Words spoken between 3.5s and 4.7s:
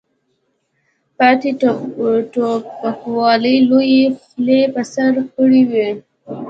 لویې خولۍ